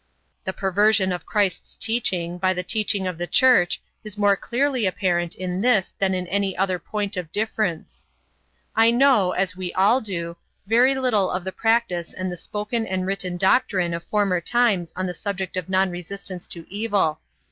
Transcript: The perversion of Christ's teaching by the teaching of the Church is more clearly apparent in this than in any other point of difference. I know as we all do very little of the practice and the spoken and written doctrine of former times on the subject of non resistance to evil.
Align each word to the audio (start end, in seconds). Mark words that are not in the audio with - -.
The 0.45 0.51
perversion 0.51 1.11
of 1.11 1.27
Christ's 1.27 1.77
teaching 1.77 2.39
by 2.39 2.53
the 2.53 2.63
teaching 2.63 3.05
of 3.05 3.19
the 3.19 3.27
Church 3.27 3.79
is 4.03 4.17
more 4.17 4.35
clearly 4.35 4.87
apparent 4.87 5.35
in 5.35 5.61
this 5.61 5.93
than 5.99 6.15
in 6.15 6.25
any 6.25 6.57
other 6.57 6.79
point 6.79 7.17
of 7.17 7.31
difference. 7.31 8.07
I 8.75 8.89
know 8.89 9.33
as 9.33 9.55
we 9.55 9.71
all 9.73 10.01
do 10.01 10.37
very 10.65 10.95
little 10.95 11.29
of 11.29 11.43
the 11.43 11.51
practice 11.51 12.13
and 12.13 12.31
the 12.31 12.35
spoken 12.37 12.87
and 12.87 13.05
written 13.05 13.37
doctrine 13.37 13.93
of 13.93 14.03
former 14.05 14.41
times 14.41 14.91
on 14.95 15.05
the 15.05 15.13
subject 15.13 15.55
of 15.55 15.69
non 15.69 15.91
resistance 15.91 16.47
to 16.47 16.65
evil. 16.67 17.19